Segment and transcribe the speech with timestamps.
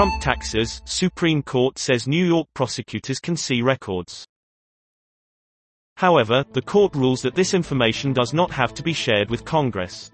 [0.00, 4.26] Trump taxes, Supreme Court says New York prosecutors can see records.
[5.98, 10.10] However, the court rules that this information does not have to be shared with Congress.